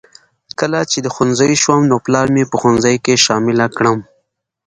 [0.59, 3.99] کله چې د ښوونځي شوم نو پلار مې په ښوونځي کې شامله کړم